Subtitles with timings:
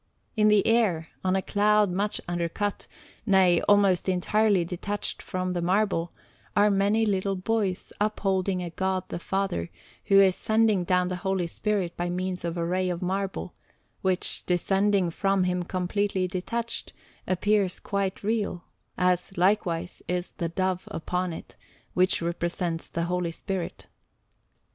[0.35, 2.87] In the air, on a cloud much undercut
[3.27, 6.11] nay, almost entirely detached from the marble
[6.55, 9.69] are many little boys upholding a God the Father,
[10.05, 13.53] who is sending down the Holy Spirit by means of a ray of marble,
[14.01, 16.93] which, descending from Him completely detached,
[17.27, 18.63] appears quite real;
[18.97, 21.55] as, likewise, is the Dove upon it,
[21.93, 23.85] which represents the Holy Spirit.